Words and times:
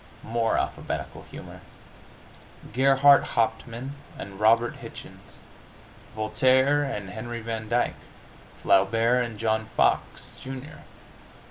More 0.23 0.57
alphabetical 0.57 1.27
humor. 1.29 1.61
Gerhart 2.73 3.23
Hauptmann 3.37 3.93
and 4.17 4.39
Robert 4.39 4.77
Hichens; 4.77 5.41
Voltaire 6.15 6.81
and 6.83 7.11
Henry 7.11 7.41
Van 7.41 7.69
Dyke; 7.69 7.93
Flaubert 8.63 9.23
and 9.23 9.37
John 9.37 9.67
Fox, 9.75 10.39
Jr. 10.41 10.81